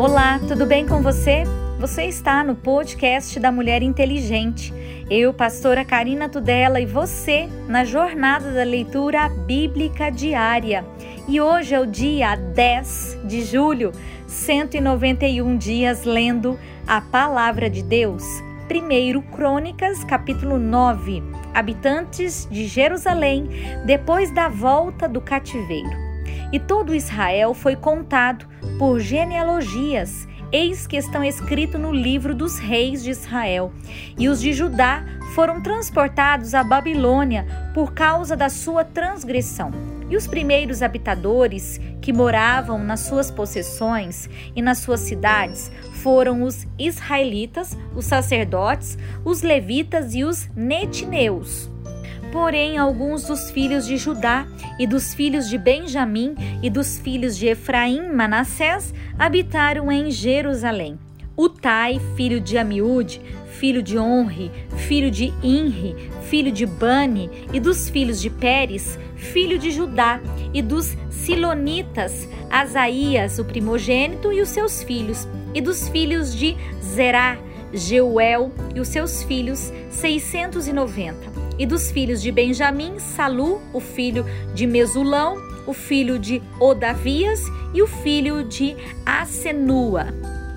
Olá, 0.00 0.40
tudo 0.48 0.64
bem 0.64 0.88
com 0.88 1.02
você? 1.02 1.42
Você 1.78 2.04
está 2.04 2.42
no 2.42 2.54
podcast 2.54 3.38
da 3.38 3.52
Mulher 3.52 3.82
Inteligente. 3.82 4.72
Eu, 5.10 5.34
pastora 5.34 5.84
Karina 5.84 6.26
Tudela, 6.26 6.80
e 6.80 6.86
você 6.86 7.50
na 7.68 7.84
jornada 7.84 8.50
da 8.50 8.62
leitura 8.62 9.28
bíblica 9.28 10.08
diária. 10.08 10.86
E 11.28 11.38
hoje 11.38 11.74
é 11.74 11.78
o 11.78 11.84
dia 11.84 12.34
10 12.34 13.18
de 13.24 13.42
julho, 13.42 13.92
191 14.26 15.58
dias 15.58 16.04
lendo 16.04 16.58
a 16.86 17.02
palavra 17.02 17.68
de 17.68 17.82
Deus. 17.82 18.24
Primeiro 18.68 19.20
Crônicas, 19.20 20.02
capítulo 20.04 20.58
9. 20.58 21.22
Habitantes 21.52 22.48
de 22.50 22.66
Jerusalém 22.66 23.50
depois 23.84 24.32
da 24.34 24.48
volta 24.48 25.06
do 25.06 25.20
cativeiro. 25.20 26.09
E 26.52 26.58
todo 26.58 26.94
Israel 26.94 27.54
foi 27.54 27.76
contado 27.76 28.46
por 28.78 28.98
genealogias, 28.98 30.26
eis 30.52 30.86
que 30.86 30.96
estão 30.96 31.22
escritos 31.22 31.80
no 31.80 31.92
livro 31.92 32.34
dos 32.34 32.58
reis 32.58 33.02
de 33.02 33.10
Israel. 33.10 33.72
E 34.18 34.28
os 34.28 34.40
de 34.40 34.52
Judá 34.52 35.04
foram 35.34 35.60
transportados 35.60 36.54
à 36.54 36.64
Babilônia 36.64 37.46
por 37.72 37.92
causa 37.92 38.36
da 38.36 38.48
sua 38.48 38.84
transgressão. 38.84 39.70
E 40.08 40.16
os 40.16 40.26
primeiros 40.26 40.82
habitadores 40.82 41.80
que 42.02 42.12
moravam 42.12 42.82
nas 42.82 43.00
suas 43.00 43.30
possessões 43.30 44.28
e 44.56 44.60
nas 44.60 44.78
suas 44.78 45.00
cidades 45.00 45.70
foram 46.02 46.42
os 46.42 46.66
israelitas, 46.76 47.78
os 47.94 48.06
sacerdotes, 48.06 48.98
os 49.24 49.42
levitas 49.42 50.12
e 50.14 50.24
os 50.24 50.48
netineus. 50.56 51.69
Porém, 52.32 52.78
alguns 52.78 53.24
dos 53.24 53.50
filhos 53.50 53.86
de 53.86 53.96
Judá 53.96 54.46
e 54.78 54.86
dos 54.86 55.12
filhos 55.12 55.48
de 55.48 55.58
Benjamim 55.58 56.34
e 56.62 56.70
dos 56.70 56.98
filhos 56.98 57.36
de 57.36 57.48
Efraim, 57.48 58.08
Manassés, 58.08 58.94
habitaram 59.18 59.90
em 59.90 60.10
Jerusalém. 60.10 60.98
Utai, 61.36 62.00
filho 62.16 62.40
de 62.40 62.56
Amiúde, 62.56 63.20
filho 63.60 63.82
de 63.82 63.98
Onre, 63.98 64.50
filho 64.76 65.10
de 65.10 65.32
Inri, 65.42 65.96
filho 66.22 66.52
de 66.52 66.66
Bani, 66.66 67.30
e 67.52 67.58
dos 67.58 67.88
filhos 67.90 68.20
de 68.20 68.30
Pérez, 68.30 68.98
filho 69.16 69.58
de 69.58 69.70
Judá, 69.70 70.20
e 70.54 70.62
dos 70.62 70.96
Silonitas, 71.10 72.28
Asaías, 72.48 73.38
o 73.38 73.44
primogênito, 73.44 74.32
e 74.32 74.40
os 74.40 74.48
seus 74.50 74.82
filhos, 74.82 75.26
e 75.52 75.60
dos 75.60 75.88
filhos 75.88 76.34
de 76.34 76.56
Zerá, 76.82 77.38
Jeuel 77.72 78.52
e 78.74 78.80
os 78.80 78.88
seus 78.88 79.22
filhos, 79.22 79.72
seiscentos 79.90 80.66
e 81.60 81.66
dos 81.66 81.90
filhos 81.90 82.22
de 82.22 82.32
Benjamim, 82.32 82.98
Salu, 82.98 83.60
o 83.74 83.80
filho 83.80 84.24
de 84.54 84.66
Mesulão, 84.66 85.36
o 85.66 85.74
filho 85.74 86.18
de 86.18 86.40
Odavias 86.58 87.42
e 87.74 87.82
o 87.82 87.86
filho 87.86 88.42
de 88.42 88.74
Asenua. 89.04 90.06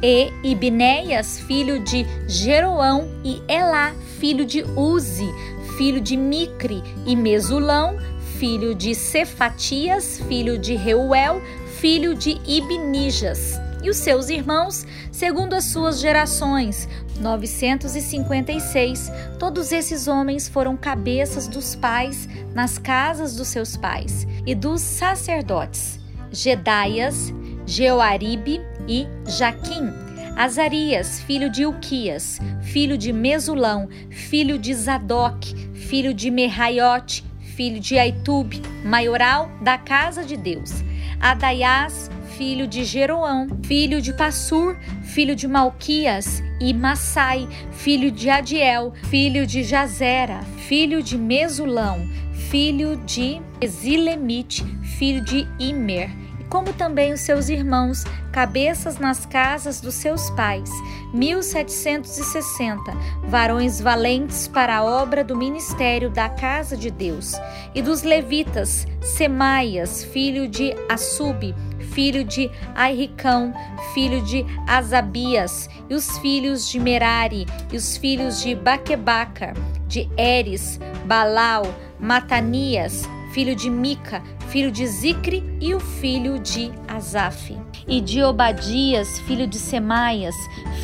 E 0.02 0.31
Ibneias, 0.46 1.42
filho 1.42 1.84
de 1.84 2.06
Jeroão, 2.26 3.09
e 3.22 3.42
Elá, 3.50 3.94
filho 4.18 4.46
de 4.46 4.64
Uzi, 4.78 5.30
filho 5.78 6.00
de 6.00 6.16
Micre, 6.16 6.81
e 7.06 7.18
Mesulão, 7.18 7.98
filho 8.40 8.74
de 8.74 8.96
Cefatias, 8.96 10.22
filho 10.30 10.58
de 10.58 10.74
Reuel, 10.76 11.42
filho 11.81 12.16
de 12.16 12.40
Ibnijas 12.48 13.59
e 13.84 13.90
os 13.90 13.98
seus 13.98 14.30
irmãos, 14.30 14.88
segundo 15.12 15.54
as 15.54 15.66
suas 15.66 16.00
gerações, 16.00 16.88
956. 17.19 19.11
Todos 19.39 19.72
esses 19.72 20.08
homens 20.08 20.47
foram 20.47 20.75
cabeças 20.75 21.47
dos 21.47 21.75
pais 21.75 22.28
nas 22.53 22.78
casas 22.78 23.36
dos 23.36 23.47
seus 23.47 23.78
pais 23.78 24.28
e 24.45 24.53
dos 24.56 24.81
sacerdotes: 24.81 26.00
Gedaias, 26.31 27.34
Jeoaribe 27.66 28.61
e 28.88 29.08
Jaquim. 29.28 29.91
Azarias, 30.36 31.22
filho 31.22 31.47
de 31.47 31.64
Uquias, 31.64 32.39
filho 32.63 32.97
de 32.97 33.13
Mesulão, 33.13 33.88
filho 34.09 34.57
de 34.57 34.74
Zadok, 34.74 35.53
filho 35.75 36.12
de 36.12 36.31
Merraiote, 36.31 37.24
filho 37.56 37.80
de 37.80 38.00
Aitube, 38.00 38.59
maioral 38.84 39.51
da 39.62 39.78
casa 39.78 40.24
de 40.24 40.35
Deus. 40.35 40.84
Adaias, 41.22 42.09
filho 42.35 42.66
de 42.68 42.84
Jeroão, 42.84 43.47
filho 43.63 44.01
de 44.01 44.12
Passur, 44.12 44.75
filho 45.03 45.35
de 45.35 45.47
Malquias, 45.47 46.41
e 46.63 46.74
Massai, 46.74 47.47
filho 47.72 48.09
de 48.09 48.29
Adiel, 48.29 48.94
filho 49.09 49.46
de 49.46 49.63
Jazera, 49.63 50.40
filho 50.66 51.03
de 51.03 51.18
Mesulão, 51.18 52.07
filho 52.50 52.96
de 52.96 53.41
Ezilemite, 53.59 54.63
filho 54.97 55.22
de 55.25 55.46
Imer, 55.59 56.09
como 56.50 56.72
também 56.72 57.12
os 57.12 57.19
seus 57.19 57.50
irmãos, 57.50 58.06
cabeças 58.31 58.97
nas 58.97 59.25
casas 59.25 59.81
dos 59.81 59.96
seus 59.96 60.29
pais, 60.29 60.69
1760, 61.13 62.94
varões 63.28 63.81
valentes 63.81 64.47
para 64.47 64.78
a 64.78 64.84
obra 64.84 65.24
do 65.24 65.35
ministério 65.35 66.09
da 66.09 66.30
casa 66.30 66.78
de 66.78 66.90
Deus, 66.90 67.34
e 67.75 67.81
dos 67.81 68.03
levitas, 68.03 68.88
Semaias, 69.01 70.03
filho 70.03 70.47
de 70.47 70.74
Assub, 70.88 71.53
filho 71.94 72.24
de 72.24 72.50
Airicão, 72.76 73.54
filho 73.94 74.22
de 74.22 74.46
Azabias, 74.68 75.70
e 75.90 75.94
os 75.94 76.18
filhos 76.20 76.68
de 76.68 76.80
Merari, 76.80 77.46
e 77.72 77.78
os 77.78 77.98
filhos 77.98 78.42
de 78.42 78.56
Baquebaca, 78.56 79.54
de 79.88 80.09
Eres, 80.18 80.80
Balau, 81.06 81.64
Matanias, 82.00 83.04
filho 83.31 83.56
de 83.56 83.70
Mica, 83.70 84.22
filho 84.50 84.72
de 84.72 84.86
Zicre, 84.88 85.44
e 85.62 85.74
o 85.74 85.80
filho 85.80 86.40
de 86.40 86.72
Asaf. 86.88 87.58
E 87.88 88.00
de 88.00 88.24
Obadias, 88.24 89.20
filho 89.20 89.48
de 89.48 89.58
Semaias, 89.58 90.36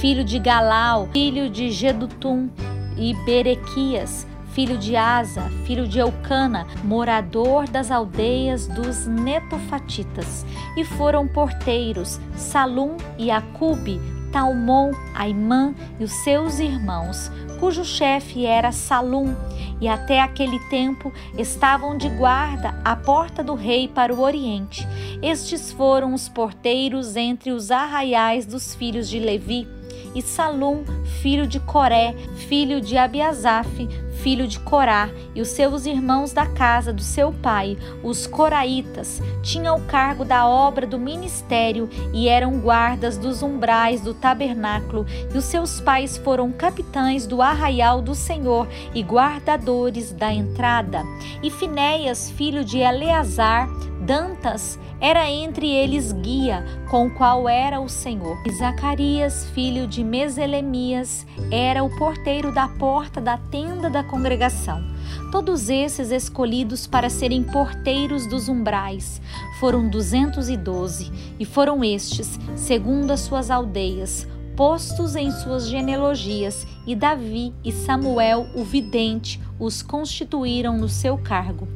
filho 0.02 0.24
de 0.24 0.38
Galau, 0.40 1.08
filho 1.12 1.50
de 1.50 1.72
Gedutum, 1.72 2.50
e 2.98 3.14
Berequias, 3.26 4.28
filho 4.60 4.78
de 4.78 4.94
Asa, 4.98 5.44
filho 5.64 5.88
de 5.88 6.00
Eucana, 6.00 6.68
morador 6.84 7.66
das 7.70 7.90
aldeias 7.90 8.68
dos 8.68 9.08
Netofatitas, 9.08 10.46
e 10.76 10.84
foram 10.84 11.26
porteiros 11.30 12.20
Salum 12.36 12.98
e 13.18 13.32
Acube, 13.32 14.02
Talmon, 14.34 14.92
Aimã 15.16 15.74
e 15.98 16.04
os 16.04 16.12
seus 16.26 16.60
irmãos, 16.60 17.32
cujo 17.58 17.86
chefe 17.86 18.46
era 18.46 18.74
Salum, 18.74 19.34
e 19.80 19.88
até 19.88 20.20
aquele 20.20 20.60
tempo 20.68 21.10
estavam 21.38 21.98
de 21.98 22.10
guarda 22.10 22.78
à 22.84 22.98
porta 22.98 23.42
do 23.42 23.56
rei 23.56 23.88
para 23.88 24.14
o 24.14 24.20
oriente. 24.20 24.86
Estes 25.22 25.72
foram 25.72 26.14
os 26.14 26.28
porteiros 26.28 27.16
entre 27.16 27.52
os 27.52 27.72
arraiais 27.72 28.46
dos 28.46 28.76
filhos 28.76 29.08
de 29.08 29.22
Levi 29.22 29.66
e 30.14 30.22
Salum, 30.22 30.84
filho 31.22 31.48
de 31.48 31.62
Coré, 31.62 32.14
filho 32.36 32.82
de 32.82 32.98
Abiasaf, 32.98 33.88
filho 34.24 34.48
de 34.48 34.60
Corá, 34.60 35.10
e 35.34 35.42
os 35.42 35.50
seus 35.50 35.86
irmãos 35.86 36.34
da 36.34 36.46
casa 36.46 36.92
do 36.92 37.02
seu 37.02 37.32
pai, 37.32 37.78
os 38.04 38.28
coraitas, 38.28 39.22
tinham 39.42 39.78
o 39.78 39.86
cargo 39.86 40.26
da 40.26 40.48
obra 40.48 40.86
do 40.86 41.00
ministério 41.00 41.90
e 42.14 42.28
eram 42.28 42.60
guardas 42.60 43.18
dos 43.18 43.42
umbrais 43.42 44.02
do 44.02 44.14
tabernáculo, 44.14 45.06
e 45.34 45.38
os 45.38 45.46
seus 45.46 45.80
pais 45.80 46.18
foram 46.18 46.52
capitães 46.52 47.26
do 47.26 47.42
arraial 47.42 48.02
do 48.02 48.14
Senhor 48.14 48.68
e 48.94 49.02
guardadores 49.02 50.12
da 50.12 50.34
entrada. 50.34 51.04
E 51.42 51.50
Finéias, 51.50 52.30
filho 52.30 52.64
de 52.64 52.80
Eleazar, 52.80 53.70
Dantas 54.10 54.80
era 55.00 55.30
entre 55.30 55.70
eles 55.70 56.12
guia, 56.12 56.66
com 56.90 57.06
o 57.06 57.12
qual 57.12 57.48
era 57.48 57.80
o 57.80 57.88
Senhor. 57.88 58.42
E 58.44 58.52
Zacarias, 58.52 59.46
filho 59.54 59.86
de 59.86 60.04
Meselemias, 60.04 61.28
era 61.52 61.84
o 61.84 61.96
porteiro 61.96 62.52
da 62.52 62.68
porta 62.68 63.22
da 63.22 63.38
tenda 63.38 63.88
da 63.88 64.04
congregação. 64.04 64.84
Todos 65.32 65.70
esses 65.70 66.10
escolhidos 66.10 66.88
para 66.88 67.08
serem 67.08 67.44
porteiros 67.44 68.26
dos 68.26 68.50
umbrais 68.50 69.22
foram 69.60 69.88
duzentos 69.88 70.50
e 70.50 70.58
doze, 70.58 71.12
e 71.40 71.46
foram 71.46 71.84
estes, 71.84 72.40
segundo 72.56 73.12
as 73.12 73.20
suas 73.20 73.52
aldeias, 73.52 74.28
postos 74.56 75.16
em 75.16 75.30
suas 75.30 75.68
genealogias, 75.68 76.66
e 76.88 76.96
Davi 76.96 77.54
e 77.64 77.72
Samuel, 77.72 78.48
o 78.56 78.64
vidente, 78.64 79.40
os 79.60 79.82
constituíram 79.82 80.78
no 80.78 80.88
seu 80.88 81.18
cargo. 81.18 81.68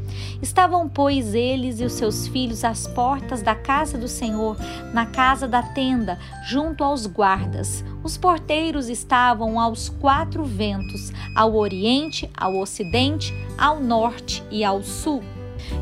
Estavam, 0.41 0.87
pois, 0.87 1.35
eles 1.35 1.79
e 1.79 1.83
os 1.83 1.93
seus 1.93 2.27
filhos 2.27 2.63
às 2.63 2.87
portas 2.87 3.41
da 3.41 3.53
casa 3.53 3.97
do 3.97 4.07
Senhor, 4.07 4.57
na 4.93 5.05
casa 5.05 5.47
da 5.47 5.61
tenda, 5.61 6.17
junto 6.45 6.83
aos 6.83 7.05
guardas. 7.05 7.83
Os 8.03 8.17
porteiros 8.17 8.89
estavam 8.89 9.59
aos 9.59 9.89
quatro 9.89 10.43
ventos, 10.43 11.11
ao 11.35 11.55
oriente, 11.55 12.29
ao 12.35 12.57
ocidente, 12.57 13.33
ao 13.57 13.79
norte 13.79 14.43
e 14.49 14.63
ao 14.63 14.81
sul 14.81 15.21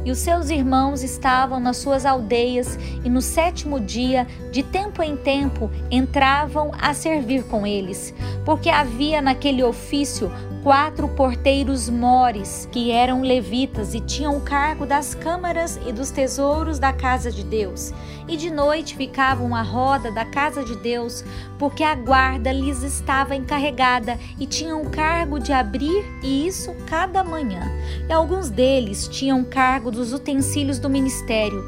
e 0.04 0.12
os 0.12 0.20
seus 0.20 0.50
irmãos 0.50 1.04
estavam 1.04 1.60
nas 1.60 1.78
suas 1.78 2.06
aldeias, 2.06 2.78
e 3.04 3.10
no 3.10 3.22
sétimo 3.22 3.80
dia, 3.80 4.28
de 4.52 4.64
tempo 4.64 5.02
em 5.02 5.16
tempo, 5.16 5.70
entravam 5.90 6.72
a 6.80 6.94
servir 6.94 7.44
com 7.44 7.66
eles, 7.66 8.14
porque 8.46 8.70
havia 8.70 9.22
naquele 9.22 9.64
ofício 9.64 10.32
quatro 10.64 11.08
porteiros 11.10 11.90
mores, 11.90 12.68
que 12.72 12.92
eram 12.92 13.22
levitas 13.22 13.94
e 13.94 14.00
tinham 14.00 14.38
o 14.38 14.42
cargo 14.42 14.86
das 14.86 15.16
câmaras 15.16 15.80
e 15.88 15.92
dos 15.92 16.12
tesouros 16.12 16.78
da 16.78 16.94
casa 16.94 17.32
de 17.32 17.44
Deus. 17.44 17.92
E 18.28 18.38
de 18.38 18.50
noite 18.50 18.96
ficavam 18.96 19.56
à 19.56 19.62
roda 19.62 20.12
da 20.12 20.24
casa 20.24 20.64
de 20.64 20.76
Deus, 20.78 21.26
porque 21.58 21.84
a 21.84 21.96
guarda 21.96 22.52
lhes 22.52 22.84
estava 22.84 23.36
encarregada 23.36 24.20
e 24.40 24.46
tinham 24.46 24.84
o 24.84 24.90
cargo 24.90 25.40
de 25.40 25.52
abrir, 25.52 26.06
e 26.24 26.48
isso 26.48 26.76
cada 26.88 27.24
manhã. 27.24 27.62
E 28.08 28.14
alguns 28.14 28.50
deles 28.50 29.08
tinham 29.08 29.44
cargo 29.44 29.90
dos 29.90 30.14
utensílios 30.14 30.78
do 30.78 30.90
ministério 30.90 31.64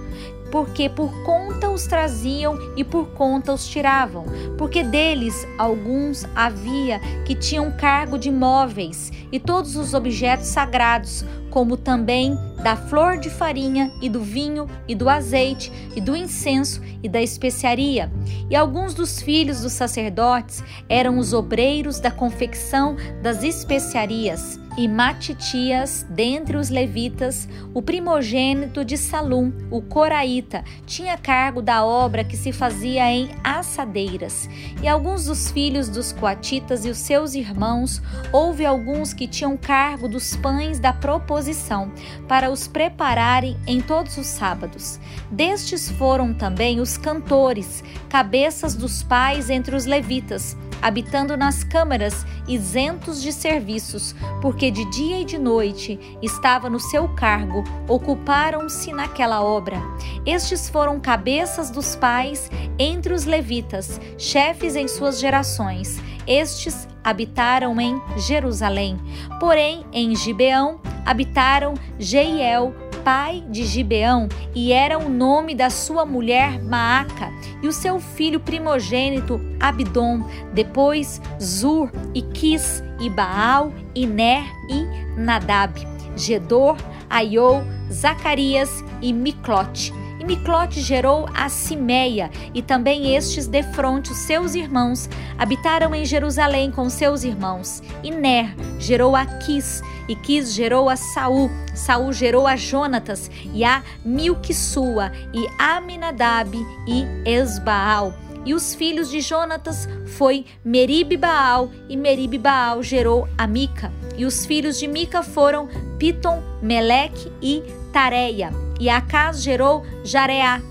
porque 0.53 0.87
por 0.87 1.11
conta 1.23 1.71
os 1.71 1.87
traziam 1.87 2.55
e 2.77 2.83
por 2.83 3.07
conta 3.07 3.51
os 3.51 3.67
tiravam, 3.67 4.25
porque 4.55 4.83
deles 4.83 5.47
alguns 5.57 6.27
havia 6.35 6.99
que 7.25 7.33
tinham 7.33 7.71
cargo 7.71 8.19
de 8.19 8.29
móveis 8.29 9.11
e 9.31 9.39
todos 9.39 9.75
os 9.75 9.95
objetos 9.95 10.45
sagrados, 10.45 11.25
como 11.49 11.75
também 11.75 12.37
da 12.61 12.75
flor 12.75 13.17
de 13.17 13.31
farinha 13.31 13.91
e 13.99 14.07
do 14.07 14.21
vinho 14.21 14.69
e 14.87 14.93
do 14.93 15.09
azeite 15.09 15.71
e 15.95 15.99
do 15.99 16.15
incenso 16.15 16.79
e 17.01 17.09
da 17.09 17.19
especiaria. 17.19 18.11
E 18.47 18.55
alguns 18.55 18.93
dos 18.93 19.23
filhos 19.23 19.61
dos 19.61 19.73
sacerdotes 19.73 20.63
eram 20.87 21.17
os 21.17 21.33
obreiros 21.33 21.99
da 21.99 22.11
confecção 22.11 22.95
das 23.23 23.41
especiarias. 23.41 24.59
E 24.75 24.87
Matitias, 24.87 26.03
dentre 26.09 26.57
os 26.57 26.69
levitas, 26.69 27.47
o 27.75 27.81
primogênito 27.81 28.83
de 28.83 28.97
Salum, 28.97 29.53
o 29.69 29.83
coraíta, 29.83 30.63
tinha 30.83 31.15
cargo 31.15 31.61
da 31.61 31.85
obra 31.85 32.23
que 32.23 32.35
se 32.35 32.51
fazia 32.51 33.07
em 33.11 33.29
assadeiras. 33.43 34.49
E 34.81 34.87
alguns 34.87 35.25
dos 35.25 35.51
filhos 35.51 35.89
dos 35.89 36.11
coatitas 36.11 36.85
e 36.85 36.89
os 36.89 36.97
seus 36.97 37.35
irmãos, 37.35 38.01
houve 38.31 38.65
alguns 38.65 39.13
que 39.13 39.27
tinham 39.27 39.55
cargo 39.55 40.07
dos 40.07 40.35
pães 40.35 40.79
da 40.79 40.91
proposição, 40.91 41.91
para 42.27 42.49
os 42.49 42.67
prepararem 42.67 43.55
em 43.67 43.79
todos 43.79 44.17
os 44.17 44.25
sábados. 44.25 44.99
Destes 45.29 45.91
foram 45.91 46.33
também 46.33 46.79
os 46.79 46.97
cantores, 46.97 47.83
cabeças 48.09 48.73
dos 48.73 49.03
pais 49.03 49.51
entre 49.51 49.75
os 49.75 49.85
levitas, 49.85 50.57
habitando 50.83 51.37
nas 51.37 51.63
câmaras, 51.63 52.25
isentos 52.45 53.21
de 53.21 53.31
serviços, 53.31 54.13
porque 54.41 54.69
de 54.69 54.83
dia 54.91 55.21
e 55.21 55.25
de 55.25 55.37
noite 55.37 55.97
estava 56.21 56.69
no 56.69 56.79
seu 56.79 57.07
cargo, 57.07 57.63
ocuparam-se 57.87 58.91
naquela 58.91 59.41
obra. 59.41 59.81
Estes 60.25 60.67
foram 60.69 60.99
cabeças 60.99 61.71
dos 61.71 61.95
pais 61.95 62.51
entre 62.77 63.13
os 63.13 63.23
levitas, 63.23 63.99
chefes 64.17 64.75
em 64.75 64.89
suas 64.89 65.21
gerações. 65.21 66.01
Estes 66.27 66.85
habitaram 67.01 67.79
em 67.79 68.01
Jerusalém. 68.17 68.99
Porém, 69.39 69.85
em 69.93 70.13
Gibeão 70.15 70.81
habitaram 71.05 71.73
Jeiel, 71.99 72.73
pai 73.03 73.43
de 73.49 73.65
Gibeão, 73.65 74.27
e 74.55 74.71
era 74.71 74.97
o 74.97 75.09
nome 75.09 75.53
da 75.53 75.69
sua 75.69 76.05
mulher 76.05 76.61
Maaca, 76.63 77.31
e 77.61 77.67
o 77.67 77.73
seu 77.73 77.99
filho 77.99 78.39
primogênito 78.39 79.39
Abdom, 79.59 80.27
depois 80.53 81.21
Zur 81.39 81.91
e 82.13 82.21
Quis, 82.21 82.83
e 82.99 83.09
Baal, 83.09 83.73
e 83.93 84.05
Ner 84.05 84.43
e 84.69 85.19
Nadab, 85.19 85.73
Gedor, 86.15 86.77
Aiô, 87.09 87.61
Zacarias 87.91 88.83
e 89.01 89.11
Miclote. 89.11 90.02
E 90.23 90.25
Miclote 90.25 90.79
gerou 90.79 91.27
a 91.33 91.49
Simeia, 91.49 92.31
e 92.53 92.61
também 92.61 93.13
estes 93.13 93.45
defronte 93.45 94.13
os 94.13 94.19
seus 94.19 94.55
irmãos 94.55 95.09
habitaram 95.37 95.93
em 95.93 96.05
Jerusalém 96.05 96.71
com 96.71 96.89
seus 96.89 97.25
irmãos. 97.25 97.83
E 98.01 98.09
Ner 98.09 98.55
gerou 98.79 99.17
a 99.17 99.25
Quis, 99.25 99.81
e 100.07 100.15
Quis 100.15 100.53
gerou 100.53 100.89
a 100.89 100.95
Saul, 100.95 101.51
Saul 101.75 102.13
gerou 102.13 102.47
a 102.47 102.55
Jonatas 102.55 103.29
e 103.53 103.65
a 103.65 103.83
Milquissua, 104.05 105.11
e 105.33 105.45
Aminadab 105.61 106.57
e 106.87 107.05
Esbaal. 107.29 108.13
E 108.45 108.53
os 108.53 108.73
filhos 108.73 109.11
de 109.11 109.19
Jonatas 109.19 109.89
foi 110.05 110.45
Merib 110.63 111.17
Baal, 111.17 111.69
e 111.89 111.97
Merib 111.97 112.37
Baal 112.37 112.81
gerou 112.81 113.27
a 113.37 113.45
Mica. 113.45 113.91
E 114.15 114.23
os 114.23 114.45
filhos 114.45 114.79
de 114.79 114.87
Mica 114.87 115.21
foram 115.21 115.67
Piton, 115.99 116.41
Meleque 116.61 117.29
e 117.41 117.61
Tareia. 117.91 118.62
E 118.79 118.89
Acas 118.89 119.41
gerou 119.41 119.85
Jareá, 120.03 120.61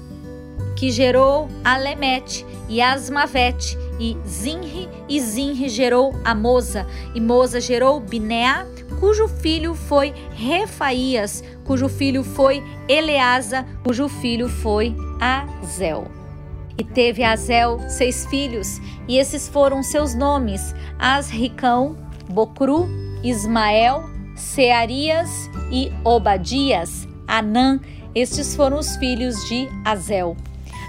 que 0.77 0.91
gerou 0.91 1.49
Alemete 1.65 2.45
e 2.69 2.81
Asmavete, 2.81 3.79
e 4.01 4.17
Zinri, 4.27 4.89
e 5.09 5.21
Zinri 5.21 5.69
gerou 5.69 6.13
a 6.25 6.35
Moza, 6.35 6.87
e 7.15 7.21
Moza 7.21 7.61
gerou 7.61 8.01
Bineá, 8.01 8.67
cujo 8.99 9.29
filho 9.29 9.75
foi 9.75 10.13
Refaías, 10.35 11.45
cujo 11.65 11.89
filho 11.89 12.25
foi 12.25 12.63
Eleasa, 12.89 13.67
cujo 13.85 14.09
filho 14.09 14.49
foi 14.49 14.95
Azel. 15.21 16.11
E 16.77 16.83
teve 16.83 17.23
Azel 17.23 17.79
seis 17.89 18.27
filhos, 18.27 18.81
e 19.07 19.19
esses 19.19 19.49
foram 19.49 19.83
seus 19.83 20.15
nomes: 20.15 20.75
Asricão, 20.99 21.97
Bocru, 22.29 22.89
Ismael, 23.23 24.05
Searias 24.35 25.31
e 25.71 25.93
Obadias. 26.03 27.12
Anã, 27.33 27.81
estes 28.15 28.55
foram 28.55 28.79
os 28.79 28.95
filhos 28.97 29.35
de 29.49 29.67
Azel. 29.87 30.37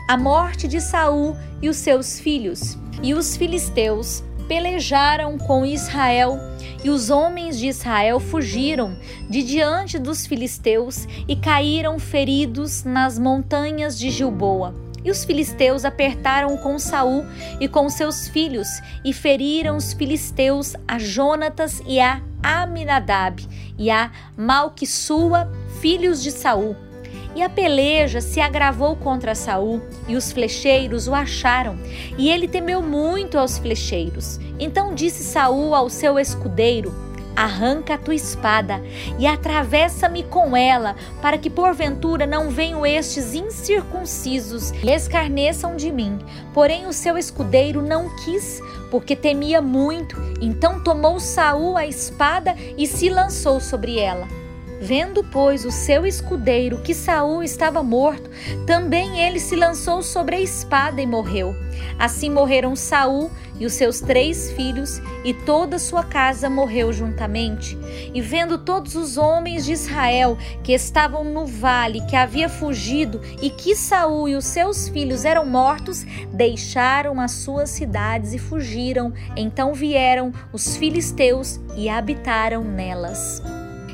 A 0.10 0.18
morte 0.18 0.68
de 0.68 0.82
Saul 0.82 1.38
e 1.62 1.70
os 1.70 1.78
seus 1.78 2.20
filhos. 2.20 2.78
E 3.02 3.14
os 3.14 3.38
filisteus 3.38 4.22
pelejaram 4.46 5.38
com 5.38 5.66
Israel, 5.66 6.38
e 6.84 6.90
os 6.90 7.10
homens 7.10 7.58
de 7.58 7.68
Israel 7.68 8.20
fugiram 8.20 8.94
de 9.30 9.42
diante 9.42 9.98
dos 9.98 10.26
filisteus 10.26 11.08
e 11.30 11.38
caíram 11.38 11.98
feridos 11.98 12.84
nas 12.84 13.18
montanhas 13.18 13.98
de 13.98 14.10
Gilboa. 14.10 14.76
E 15.02 15.10
os 15.10 15.24
filisteus 15.24 15.86
apertaram 15.86 16.58
com 16.58 16.78
Saul 16.78 17.24
e 17.62 17.70
com 17.70 17.90
seus 17.90 18.28
filhos 18.28 18.68
e 19.06 19.14
feriram 19.14 19.78
os 19.78 19.94
filisteus 19.94 20.76
a 20.86 21.00
Jonatas 21.00 21.82
e 21.88 22.02
a 22.02 22.22
Aminadab 22.44 23.48
e 23.78 23.90
a 23.90 24.12
Malquissua, 24.36 25.50
filhos 25.82 26.22
de 26.22 26.32
Saul. 26.32 26.76
E 27.36 27.42
a 27.42 27.50
peleja 27.50 28.22
se 28.22 28.40
agravou 28.40 28.96
contra 28.96 29.34
Saul, 29.34 29.82
e 30.08 30.16
os 30.16 30.32
flecheiros 30.32 31.08
o 31.08 31.16
acharam, 31.16 31.78
e 32.18 32.30
ele 32.30 32.48
temeu 32.48 32.82
muito 32.82 33.40
aos 33.40 33.58
flecheiros. 33.58 34.40
Então 34.60 34.94
disse 34.94 35.24
Saul 35.24 35.74
ao 35.74 35.90
seu 35.90 36.20
escudeiro: 36.20 36.94
Arranca 37.36 37.96
a 37.96 37.98
tua 37.98 38.14
espada 38.14 38.80
e 39.18 39.26
atravessa-me 39.26 40.24
com 40.24 40.56
ela, 40.56 40.96
para 41.22 41.38
que 41.38 41.50
porventura 41.50 42.28
não 42.28 42.50
venham 42.50 42.86
estes 42.86 43.34
incircuncisos 43.34 44.72
e 44.84 44.92
escarneçam 44.92 45.76
de 45.76 45.92
mim. 45.92 46.20
Porém 46.54 46.86
o 46.86 46.94
seu 46.94 47.18
escudeiro 47.18 47.82
não 47.82 48.16
quis, 48.24 48.62
porque 48.92 49.16
temia 49.16 49.62
muito. 49.62 50.16
Então 50.40 50.84
tomou 50.84 51.20
Saul 51.20 51.76
a 51.76 51.88
espada 51.88 52.56
e 52.78 52.86
se 52.86 53.10
lançou 53.10 53.60
sobre 53.60 53.98
ela. 53.98 54.43
Vendo, 54.84 55.24
pois, 55.24 55.64
o 55.64 55.72
seu 55.72 56.06
escudeiro 56.06 56.78
que 56.80 56.94
Saul 56.94 57.42
estava 57.42 57.82
morto, 57.82 58.30
também 58.68 59.22
ele 59.22 59.40
se 59.40 59.56
lançou 59.56 60.04
sobre 60.04 60.36
a 60.36 60.42
espada 60.42 61.02
e 61.02 61.06
morreu. 61.06 61.56
Assim 61.98 62.30
morreram 62.30 62.76
Saul 62.76 63.32
e 63.58 63.66
os 63.66 63.72
seus 63.72 64.02
três 64.02 64.52
filhos, 64.52 65.02
e 65.24 65.34
toda 65.34 65.80
sua 65.80 66.04
casa 66.04 66.50
morreu 66.50 66.92
juntamente. 66.92 67.78
E 68.14 68.20
vendo 68.20 68.58
todos 68.58 68.94
os 68.96 69.16
homens 69.16 69.64
de 69.64 69.72
Israel 69.72 70.38
que 70.62 70.74
estavam 70.74 71.24
no 71.24 71.46
vale, 71.46 72.06
que 72.08 72.18
havia 72.18 72.50
fugido, 72.50 73.22
e 73.42 73.50
que 73.50 73.78
Saul 73.78 74.28
e 74.28 74.36
os 74.36 74.44
seus 74.44 74.90
filhos 74.90 75.24
eram 75.24 75.46
mortos, 75.46 76.06
deixaram 76.34 77.22
as 77.22 77.32
suas 77.32 77.70
cidades 77.70 78.34
e 78.34 78.38
fugiram. 78.38 79.14
Então 79.38 79.74
vieram 79.74 80.34
os 80.52 80.76
filisteus 80.76 81.58
e 81.78 81.88
habitaram 81.88 82.66
nelas. 82.66 83.42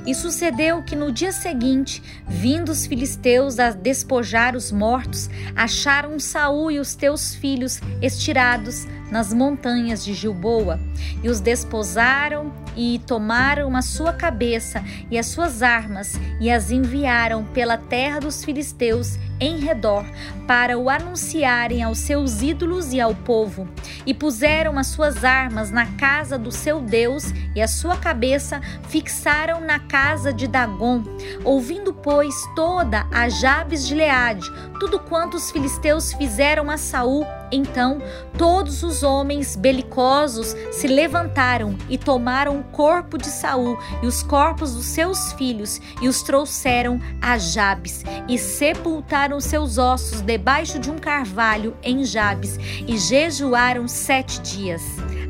E 0.05 0.15
sucedeu 0.15 0.81
que 0.83 0.95
no 0.95 1.11
dia 1.11 1.31
seguinte, 1.31 2.01
vindo 2.27 2.69
os 2.69 2.85
filisteus 2.85 3.59
a 3.59 3.71
despojar 3.71 4.55
os 4.55 4.71
mortos, 4.71 5.29
acharam 5.55 6.19
Saul 6.19 6.71
e 6.71 6.79
os 6.79 6.95
teus 6.95 7.35
filhos 7.35 7.81
estirados 8.01 8.85
nas 9.11 9.33
montanhas 9.33 10.03
de 10.03 10.13
Gilboa, 10.13 10.79
e 11.23 11.29
os 11.29 11.39
desposaram 11.39 12.51
e 12.75 12.99
tomaram 13.05 13.75
a 13.75 13.81
sua 13.81 14.13
cabeça 14.13 14.83
e 15.11 15.17
as 15.17 15.25
suas 15.27 15.61
armas 15.61 16.19
e 16.39 16.49
as 16.49 16.71
enviaram 16.71 17.43
pela 17.45 17.77
terra 17.77 18.19
dos 18.19 18.43
filisteus 18.43 19.17
em 19.39 19.57
redor 19.57 20.05
para 20.47 20.77
o 20.77 20.89
anunciarem 20.89 21.81
aos 21.83 21.99
seus 21.99 22.41
ídolos 22.41 22.91
e 22.91 22.99
ao 22.99 23.15
povo. 23.15 23.67
E 24.05 24.13
puseram 24.13 24.77
as 24.77 24.87
suas 24.87 25.23
armas 25.23 25.71
na 25.71 25.85
casa 25.93 26.37
do 26.37 26.51
seu 26.51 26.81
Deus 26.81 27.33
e 27.55 27.61
a 27.61 27.67
sua 27.67 27.97
cabeça 27.97 28.59
fixaram 28.89 29.61
na 29.61 29.79
casa 29.79 30.33
de 30.33 30.47
Dagom. 30.47 31.03
Ouvindo, 31.43 31.93
pois, 31.93 32.33
toda 32.55 33.07
a 33.11 33.29
Jabes 33.29 33.87
de 33.87 33.95
Leade, 33.95 34.45
tudo 34.79 34.99
quanto 34.99 35.37
os 35.37 35.51
filisteus 35.51 36.13
fizeram 36.13 36.69
a 36.69 36.77
Saul, 36.77 37.25
Então 37.51 37.99
todos 38.37 38.83
os 38.83 39.03
homens 39.03 39.55
belicosos 39.55 40.55
se 40.71 40.87
levantaram 40.87 41.75
e 41.89 41.97
tomaram 41.97 42.59
o 42.59 42.63
corpo 42.65 43.17
de 43.17 43.27
Saul 43.27 43.77
e 44.01 44.07
os 44.07 44.23
corpos 44.23 44.73
dos 44.73 44.85
seus 44.85 45.33
filhos 45.33 45.81
e 46.01 46.07
os 46.07 46.21
trouxeram 46.21 46.99
a 47.21 47.37
Jabes 47.37 48.03
e 48.27 48.37
sepultaram 48.37 49.39
seus 49.39 49.77
ossos 49.77 50.21
debaixo 50.21 50.79
de 50.79 50.89
um 50.89 50.97
carvalho 50.97 51.75
em 51.83 52.03
Jabes 52.03 52.57
e 52.87 52.97
jejuaram 52.97 53.87
sete 53.87 54.39
dias. 54.41 54.81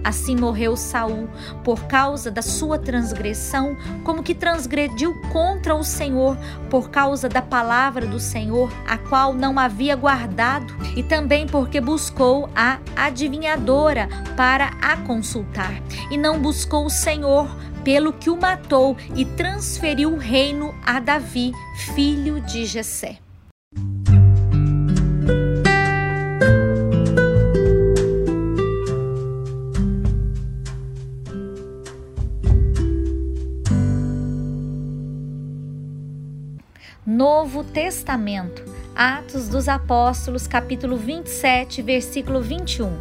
Assim 0.04 0.36
morreu 0.36 0.76
Saul 0.76 1.28
por 1.64 1.86
causa 1.86 2.32
da 2.32 2.42
sua 2.42 2.80
transgressão, 2.80 3.76
como 4.04 4.24
que 4.24 4.34
transgrediu 4.34 5.14
contra 5.32 5.76
o 5.76 5.84
Senhor 5.84 6.38
por 6.70 6.90
causa 6.90 7.28
da 7.28 7.42
palavra 7.42 8.06
do 8.06 8.20
Senhor, 8.20 8.72
a 8.88 8.98
qual 8.98 9.34
não 9.34 9.60
havia 9.60 9.96
guardado, 9.96 10.74
e 10.96 11.04
também 11.04 11.46
porque 11.48 11.82
buscou 11.82 12.50
a 12.56 12.80
adivinhadora 12.96 14.08
para 14.36 14.72
a 14.82 14.98
consultar, 14.98 15.82
e 16.10 16.18
não 16.18 16.40
buscou 16.40 16.86
o 16.86 16.90
Senhor, 16.90 17.50
pelo 17.84 18.14
que 18.14 18.30
o 18.30 18.40
matou 18.40 18.96
e 19.16 19.26
transferiu 19.26 20.14
o 20.14 20.18
reino 20.18 20.76
a 20.86 21.00
Davi, 21.00 21.52
filho 21.96 22.40
de 22.42 22.66
Jessé. 22.66 23.20
Testamento, 37.70 38.64
Atos 38.96 39.48
dos 39.48 39.70
Apóstolos, 39.70 40.48
capítulo 40.48 40.98
27, 40.98 41.82
versículo 41.82 42.42
21. 42.42 42.92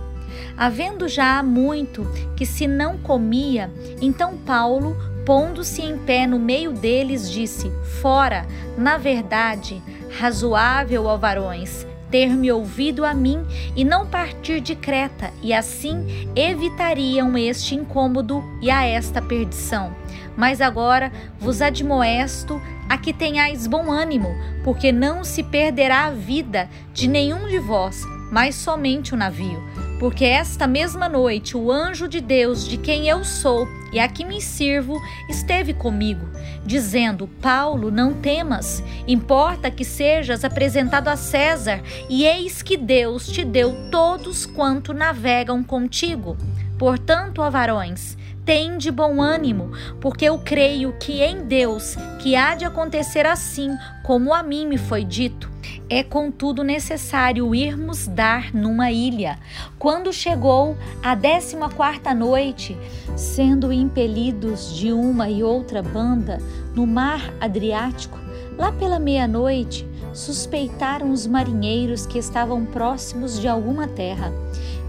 Havendo 0.57 1.09
já 1.09 1.43
muito 1.43 2.07
que 2.37 2.45
se 2.45 2.67
não 2.67 2.99
comia, 2.99 3.71
então 4.01 4.37
Paulo, 4.37 4.95
pondo-se 5.25 5.83
em 5.83 5.97
pé 5.97 6.27
no 6.27 6.39
meio 6.39 6.73
deles, 6.73 7.31
disse: 7.31 7.71
Fora, 8.03 8.47
na 8.77 8.99
verdade, 8.99 9.83
razoável, 10.19 11.07
ó 11.07 11.17
varões, 11.17 11.87
ter-me 12.11 12.53
ouvido 12.53 13.05
a 13.05 13.15
mim 13.15 13.45
e 13.75 13.85
não 13.85 14.07
partir 14.07 14.61
de 14.61 14.77
Creta, 14.77 15.33
e 15.43 15.55
assim 15.55 16.29
evitariam 16.37 17.39
este 17.39 17.75
incômodo 17.75 18.45
e 18.61 18.71
a 18.71 18.85
esta 18.85 19.23
perdição. 19.23 19.95
Mas 20.37 20.61
agora 20.61 21.11
vos 21.41 21.61
admoesto 21.61 22.61
a 22.89 22.97
que 22.97 23.13
tenhais 23.13 23.67
bom 23.67 23.91
ânimo, 23.91 24.35
porque 24.65 24.91
não 24.91 25.23
se 25.23 25.43
perderá 25.43 26.07
a 26.07 26.11
vida 26.11 26.69
de 26.93 27.09
nenhum 27.09 27.47
de 27.49 27.59
vós, 27.59 28.03
mas 28.31 28.55
somente 28.55 29.15
o 29.15 29.17
navio. 29.17 29.63
Porque 29.99 30.25
esta 30.25 30.67
mesma 30.67 31.09
noite 31.09 31.57
o 31.57 31.73
anjo 31.73 32.07
de 32.07 32.21
Deus, 32.21 32.69
de 32.69 32.77
quem 32.77 33.09
eu 33.09 33.25
sou 33.25 33.67
e 33.93 33.99
a 33.99 34.07
que 34.07 34.25
me 34.25 34.41
sirvo, 34.41 35.01
esteve 35.29 35.75
comigo, 35.75 36.25
dizendo: 36.65 37.27
Paulo, 37.43 37.91
não 37.91 38.15
temas, 38.15 38.83
importa 39.09 39.71
que 39.71 39.85
sejas 39.85 40.45
apresentado 40.45 41.09
a 41.09 41.17
César, 41.17 41.83
e 42.09 42.25
eis 42.25 42.63
que 42.63 42.77
Deus 42.77 43.27
te 43.27 43.45
deu 43.45 43.91
todos 43.91 44.47
quanto 44.47 44.95
navegam 44.95 45.65
contigo. 45.65 46.37
Portanto, 46.79 47.43
ó 47.43 47.51
varões, 47.51 48.17
tem 48.49 48.79
de 48.79 48.91
bom 48.91 49.21
ânimo, 49.21 49.73
porque 50.01 50.25
eu 50.25 50.39
creio 50.39 50.95
que 50.99 51.23
em 51.23 51.45
Deus 51.45 51.97
que 52.19 52.35
há 52.35 52.55
de 52.55 52.65
acontecer 52.65 53.27
assim, 53.27 53.77
como 54.03 54.33
a 54.33 54.43
mim 54.43 54.67
me 54.67 54.79
foi 54.79 55.05
dito. 55.05 55.51
É 55.91 56.03
contudo 56.03 56.65
necessário 56.65 57.55
irmos 57.55 58.09
dar 58.09 58.55
numa 58.55 58.91
ilha. 58.91 59.39
Quando 59.79 60.15
chegou 60.15 60.79
a 61.03 61.15
décima 61.15 61.69
quarta 61.69 62.15
noite, 62.15 62.75
sendo 63.19 63.71
impelidos 63.71 64.75
de 64.75 64.95
uma 64.95 65.29
e 65.29 65.43
outra 65.43 65.83
banda 65.83 66.39
no 66.75 66.87
mar 66.87 67.21
Adriático, 67.43 68.19
lá 68.59 68.73
pela 68.73 68.99
meia-noite, 68.99 69.89
suspeitaram 70.13 71.13
os 71.13 71.27
marinheiros 71.27 72.05
que 72.05 72.19
estavam 72.19 72.67
próximos 72.67 73.41
de 73.41 73.47
alguma 73.47 73.87
terra 73.87 74.33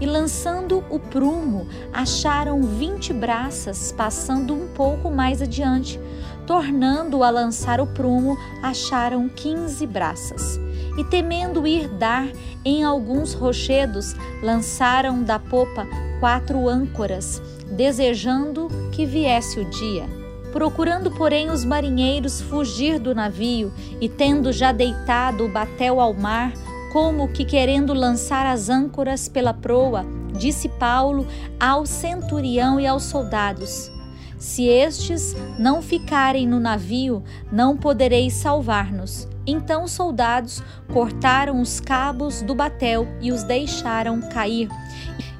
e 0.00 0.06
lançando 0.06 0.82
o 0.88 0.98
prumo, 0.98 1.68
acharam 1.92 2.62
vinte 2.62 3.12
braças, 3.12 3.92
passando 3.92 4.54
um 4.54 4.66
pouco 4.68 5.10
mais 5.10 5.42
adiante. 5.42 6.00
Tornando 6.46 7.22
a 7.22 7.30
lançar 7.30 7.80
o 7.80 7.86
prumo, 7.86 8.36
acharam 8.62 9.28
quinze 9.28 9.86
braças. 9.86 10.58
E 10.98 11.04
temendo 11.04 11.66
ir 11.66 11.86
dar 11.86 12.26
em 12.64 12.82
alguns 12.82 13.34
rochedos, 13.34 14.16
lançaram 14.42 15.22
da 15.22 15.38
popa 15.38 15.86
quatro 16.18 16.68
âncoras, 16.68 17.40
desejando 17.70 18.68
que 18.90 19.04
viesse 19.06 19.60
o 19.60 19.64
dia. 19.66 20.19
Procurando, 20.52 21.10
porém, 21.12 21.50
os 21.50 21.64
marinheiros 21.64 22.40
fugir 22.40 22.98
do 22.98 23.14
navio, 23.14 23.72
e 24.00 24.08
tendo 24.08 24.52
já 24.52 24.72
deitado 24.72 25.44
o 25.44 25.48
batel 25.48 26.00
ao 26.00 26.12
mar, 26.12 26.52
como 26.92 27.28
que 27.28 27.44
querendo 27.44 27.94
lançar 27.94 28.44
as 28.44 28.68
âncoras 28.68 29.28
pela 29.28 29.54
proa, 29.54 30.04
disse 30.32 30.68
Paulo 30.68 31.26
ao 31.58 31.86
centurião 31.86 32.80
e 32.80 32.86
aos 32.86 33.04
soldados: 33.04 33.90
Se 34.38 34.66
estes 34.66 35.36
não 35.58 35.80
ficarem 35.80 36.48
no 36.48 36.58
navio, 36.58 37.22
não 37.52 37.76
podereis 37.76 38.32
salvar-nos. 38.34 39.28
Então 39.46 39.84
os 39.84 39.92
soldados 39.92 40.62
cortaram 40.92 41.60
os 41.60 41.80
cabos 41.80 42.42
do 42.42 42.54
batel 42.54 43.06
e 43.20 43.32
os 43.32 43.42
deixaram 43.42 44.20
cair. 44.20 44.68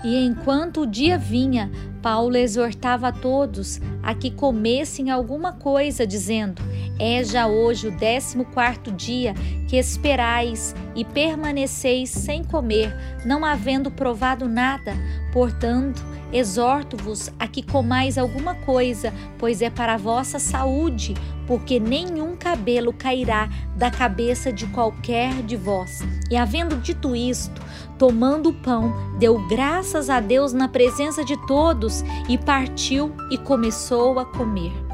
E 0.02 0.24
enquanto 0.24 0.82
o 0.82 0.86
dia 0.86 1.18
vinha, 1.18 1.70
Paulo 2.00 2.36
exortava 2.36 3.08
a 3.08 3.12
todos 3.12 3.80
a 4.02 4.14
que 4.14 4.30
comessem 4.30 5.10
alguma 5.10 5.52
coisa, 5.52 6.06
dizendo: 6.06 6.62
É 7.02 7.24
já 7.24 7.46
hoje 7.46 7.88
o 7.88 7.90
décimo 7.90 8.44
quarto 8.44 8.92
dia 8.92 9.32
que 9.66 9.78
esperais 9.78 10.74
e 10.94 11.02
permaneceis 11.02 12.10
sem 12.10 12.44
comer, 12.44 12.94
não 13.24 13.42
havendo 13.42 13.90
provado 13.90 14.46
nada. 14.46 14.92
Portanto, 15.32 16.04
exorto-vos 16.30 17.30
a 17.38 17.48
que 17.48 17.62
comais 17.62 18.18
alguma 18.18 18.54
coisa, 18.54 19.14
pois 19.38 19.62
é 19.62 19.70
para 19.70 19.94
a 19.94 19.96
vossa 19.96 20.38
saúde, 20.38 21.14
porque 21.46 21.80
nenhum 21.80 22.36
cabelo 22.36 22.92
cairá 22.92 23.48
da 23.74 23.90
cabeça 23.90 24.52
de 24.52 24.66
qualquer 24.66 25.42
de 25.42 25.56
vós. 25.56 26.00
E 26.30 26.36
havendo 26.36 26.76
dito 26.76 27.16
isto, 27.16 27.62
tomando 27.98 28.50
o 28.50 28.54
pão, 28.54 28.92
deu 29.18 29.48
graças 29.48 30.10
a 30.10 30.20
Deus 30.20 30.52
na 30.52 30.68
presença 30.68 31.24
de 31.24 31.34
todos 31.46 32.04
e 32.28 32.36
partiu 32.36 33.14
e 33.30 33.38
começou 33.38 34.18
a 34.18 34.26
comer. 34.26 34.89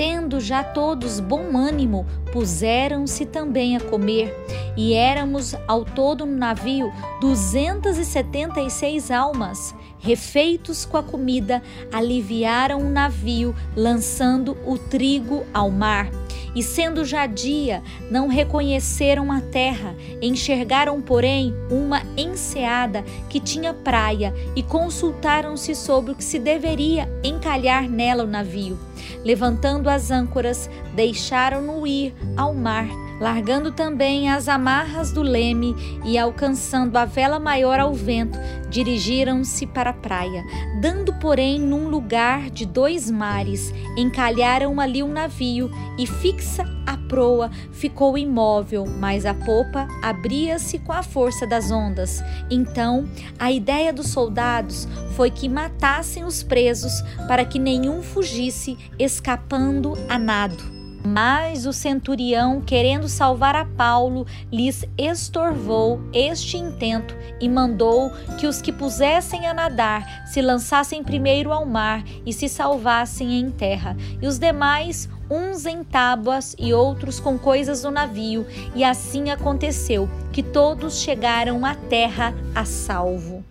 Tendo 0.00 0.40
já 0.40 0.64
todos 0.64 1.20
bom 1.20 1.58
ânimo, 1.58 2.06
puseram-se 2.32 3.26
também 3.26 3.76
a 3.76 3.80
comer. 3.80 4.34
E 4.76 4.94
éramos 4.94 5.54
ao 5.66 5.84
todo 5.84 6.24
no 6.26 6.36
navio 6.36 6.92
duzentas 7.20 7.98
e 7.98 8.04
setenta 8.04 8.60
e 8.60 8.70
seis 8.70 9.10
almas. 9.10 9.74
Refeitos 9.98 10.86
com 10.86 10.96
a 10.96 11.02
comida, 11.02 11.62
aliviaram 11.92 12.80
o 12.80 12.88
navio, 12.88 13.54
lançando 13.76 14.56
o 14.64 14.78
trigo 14.78 15.44
ao 15.52 15.70
mar 15.70 16.10
e 16.54 16.62
sendo 16.62 17.04
já 17.04 17.26
dia, 17.26 17.82
não 18.10 18.26
reconheceram 18.26 19.30
a 19.30 19.40
terra, 19.40 19.94
enxergaram, 20.20 21.00
porém, 21.00 21.54
uma 21.70 22.02
enseada 22.16 23.04
que 23.28 23.38
tinha 23.38 23.72
praia 23.72 24.34
e 24.56 24.62
consultaram-se 24.62 25.74
sobre 25.74 26.12
o 26.12 26.14
que 26.14 26.24
se 26.24 26.38
deveria 26.38 27.08
encalhar 27.22 27.88
nela 27.88 28.24
o 28.24 28.26
navio. 28.26 28.78
Levantando 29.24 29.88
as 29.88 30.10
âncoras, 30.10 30.68
deixaram-no 30.94 31.86
ir 31.86 32.14
ao 32.36 32.54
mar 32.54 32.88
largando 33.20 33.70
também 33.70 34.30
as 34.30 34.48
amarras 34.48 35.12
do 35.12 35.20
leme 35.22 35.76
e 36.04 36.16
alcançando 36.16 36.96
a 36.96 37.04
vela 37.04 37.38
maior 37.38 37.78
ao 37.78 37.92
vento, 37.92 38.38
dirigiram-se 38.70 39.66
para 39.66 39.90
a 39.90 39.92
praia. 39.94 40.42
Dando, 40.80 41.12
porém, 41.14 41.60
num 41.60 41.88
lugar 41.88 42.48
de 42.48 42.64
dois 42.64 43.10
mares, 43.10 43.74
encalharam 43.96 44.80
ali 44.80 45.02
um 45.02 45.12
navio 45.12 45.70
e 45.98 46.06
fixa 46.06 46.64
a 46.86 46.96
proa 46.96 47.50
ficou 47.72 48.16
imóvel, 48.16 48.86
mas 48.86 49.26
a 49.26 49.34
popa 49.34 49.86
abria-se 50.02 50.78
com 50.78 50.92
a 50.92 51.02
força 51.02 51.46
das 51.46 51.70
ondas. 51.70 52.22
Então, 52.50 53.06
a 53.38 53.52
ideia 53.52 53.92
dos 53.92 54.08
soldados 54.08 54.88
foi 55.14 55.30
que 55.30 55.48
matassem 55.48 56.24
os 56.24 56.42
presos 56.42 57.02
para 57.28 57.44
que 57.44 57.58
nenhum 57.58 58.02
fugisse 58.02 58.78
escapando 58.98 59.92
a 60.08 60.18
nado. 60.18 60.79
Mas 61.04 61.64
o 61.64 61.72
centurião, 61.72 62.60
querendo 62.60 63.08
salvar 63.08 63.56
a 63.56 63.64
Paulo, 63.64 64.26
lhes 64.52 64.84
estorvou 64.98 66.00
este 66.12 66.58
intento 66.58 67.16
e 67.40 67.48
mandou 67.48 68.10
que 68.38 68.46
os 68.46 68.60
que 68.60 68.70
pusessem 68.70 69.46
a 69.46 69.54
nadar 69.54 70.26
se 70.26 70.42
lançassem 70.42 71.02
primeiro 71.02 71.52
ao 71.52 71.64
mar 71.64 72.04
e 72.26 72.32
se 72.32 72.48
salvassem 72.48 73.40
em 73.40 73.50
terra, 73.50 73.96
e 74.20 74.26
os 74.26 74.38
demais 74.38 75.08
uns 75.30 75.64
em 75.64 75.82
tábuas 75.82 76.54
e 76.58 76.74
outros 76.74 77.18
com 77.18 77.38
coisas 77.38 77.82
do 77.82 77.90
navio, 77.90 78.46
e 78.74 78.84
assim 78.84 79.30
aconteceu 79.30 80.08
que 80.32 80.42
todos 80.42 81.00
chegaram 81.00 81.64
à 81.64 81.74
terra 81.74 82.34
a 82.54 82.64
salvo. 82.64 83.49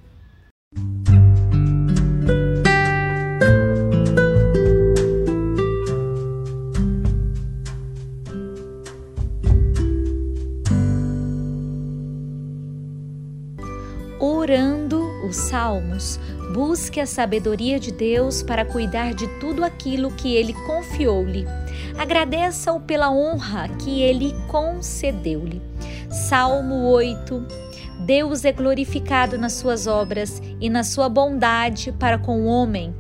Salmos, 15.50 16.20
busque 16.54 17.00
a 17.00 17.08
sabedoria 17.08 17.80
de 17.80 17.92
Deus 17.92 18.44
para 18.44 18.64
cuidar 18.64 19.16
de 19.16 19.28
tudo 19.40 19.66
aquilo 19.66 20.12
que 20.12 20.36
ele 20.36 20.54
confiou-lhe. 20.68 21.44
Agradeça-o 21.98 22.80
pela 22.80 23.10
honra 23.10 23.68
que 23.80 24.00
ele 24.00 24.36
concedeu-lhe. 24.48 25.60
Salmo 26.08 26.88
8. 26.92 27.48
Deus 28.06 28.46
é 28.46 28.52
glorificado 28.52 29.40
nas 29.40 29.54
suas 29.54 29.88
obras 29.88 30.40
e 30.62 30.70
na 30.70 30.84
sua 30.84 31.10
bondade 31.10 31.92
para 31.94 32.20
com 32.20 32.42
o 32.42 32.46
homem. 32.46 32.94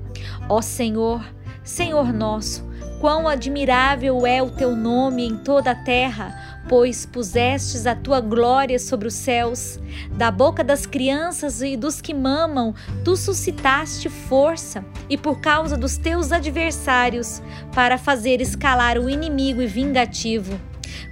Ó 0.49 0.59
Senhor, 0.59 1.23
Senhor 1.63 2.11
nosso, 2.11 2.67
quão 2.99 3.27
admirável 3.27 4.25
é 4.25 4.41
o 4.41 4.49
teu 4.49 4.75
nome 4.75 5.23
em 5.23 5.37
toda 5.37 5.69
a 5.71 5.83
terra! 5.83 6.48
Pois 6.69 7.03
pusestes 7.03 7.87
a 7.87 7.95
tua 7.95 8.21
glória 8.21 8.77
sobre 8.77 9.07
os 9.07 9.15
céus. 9.15 9.79
Da 10.15 10.29
boca 10.29 10.63
das 10.63 10.85
crianças 10.85 11.63
e 11.63 11.75
dos 11.75 11.99
que 11.99 12.13
mamam, 12.13 12.75
tu 13.03 13.17
suscitaste 13.17 14.07
força, 14.07 14.85
e 15.09 15.17
por 15.17 15.41
causa 15.41 15.75
dos 15.75 15.97
teus 15.97 16.31
adversários, 16.31 17.41
para 17.73 17.97
fazer 17.97 18.39
escalar 18.39 18.99
o 18.99 19.09
inimigo 19.09 19.63
e 19.63 19.67
vingativo. 19.67 20.59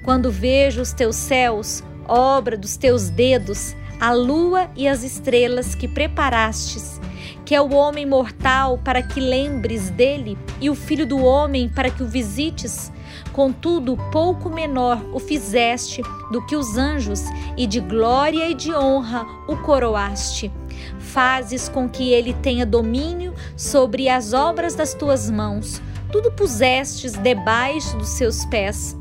Quando 0.03 0.31
vejo 0.31 0.79
os 0.79 0.93
teus 0.93 1.15
céus, 1.15 1.83
obra 2.07 2.55
dos 2.55 2.77
teus 2.77 3.09
dedos, 3.09 3.75
a 3.99 4.13
lua 4.13 4.69
e 4.75 4.87
as 4.87 5.01
estrelas 5.01 5.73
que 5.73 5.87
preparastes, 5.87 7.01
que 7.43 7.55
é 7.55 7.61
o 7.61 7.73
homem 7.73 8.05
mortal 8.05 8.77
para 8.77 9.01
que 9.01 9.19
lembres 9.19 9.89
dele, 9.89 10.37
e 10.61 10.69
o 10.69 10.75
filho 10.75 11.07
do 11.07 11.17
homem 11.17 11.67
para 11.67 11.89
que 11.89 12.03
o 12.03 12.07
visites, 12.07 12.91
Contudo, 13.37 13.95
pouco 14.11 14.49
menor 14.49 14.99
o 15.13 15.19
fizeste 15.19 16.01
do 16.31 16.43
que 16.47 16.55
os 16.55 16.75
anjos, 16.75 17.21
e 17.55 17.67
de 17.67 17.79
glória 17.79 18.49
e 18.49 18.55
de 18.55 18.73
honra 18.73 19.27
o 19.47 19.55
coroaste. 19.57 20.51
Fazes 20.97 21.69
com 21.69 21.87
que 21.87 22.11
ele 22.11 22.33
tenha 22.33 22.65
domínio 22.65 23.35
sobre 23.55 24.09
as 24.09 24.33
obras 24.33 24.73
das 24.73 24.95
tuas 24.95 25.29
mãos. 25.29 25.79
Tudo 26.11 26.31
pusestes 26.31 27.13
debaixo 27.13 27.95
dos 27.95 28.09
seus 28.09 28.43
pés, 28.45 28.97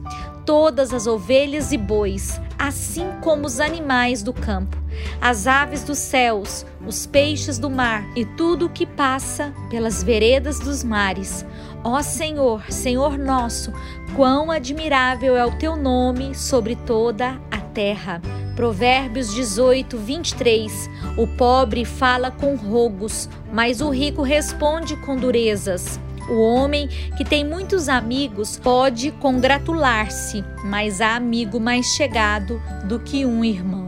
todas 0.47 0.95
as 0.95 1.09
ovelhas 1.09 1.73
e 1.73 1.77
bois, 1.77 2.41
assim 2.57 3.07
como 3.21 3.47
os 3.47 3.59
animais 3.59 4.23
do 4.23 4.33
campo, 4.33 4.77
as 5.21 5.47
aves 5.47 5.83
dos 5.83 5.99
céus, 5.99 6.65
os 6.87 7.05
peixes 7.05 7.59
do 7.59 7.69
mar 7.69 8.07
e 8.17 8.25
tudo 8.25 8.67
o 8.67 8.71
que 8.71 8.87
passa 8.87 9.53
pelas 9.69 10.03
veredas 10.03 10.61
dos 10.61 10.85
mares. 10.85 11.45
Ó 11.83 12.01
Senhor, 12.01 12.71
Senhor 12.71 13.19
nosso, 13.19 13.73
quão 14.15 14.51
admirável 14.51 15.37
é 15.37 15.45
o 15.45 15.59
teu 15.59 15.77
nome 15.77 16.35
sobre 16.35 16.77
toda 16.77 17.41
a 17.51 17.59
terra. 17.59 18.23
Provérbios 18.55 19.35
18, 19.35 19.99
23. 19.99 20.91
O 21.19 21.27
pobre 21.27 21.85
fala 21.85 22.31
com 22.31 22.55
rogos, 22.55 23.29
mas 23.53 23.81
o 23.81 23.91
rico 23.91 24.23
responde 24.23 24.97
com 24.97 25.17
durezas. 25.17 26.01
O 26.29 26.41
homem 26.41 26.89
que 27.17 27.25
tem 27.25 27.45
muitos 27.45 27.89
amigos 27.89 28.57
pode 28.57 29.13
congratular-se, 29.13 30.45
mas 30.65 31.01
há 31.01 31.15
amigo 31.15 31.61
mais 31.61 31.87
chegado 31.87 32.61
do 32.85 32.99
que 32.99 33.25
um 33.25 33.45
irmão. 33.45 33.86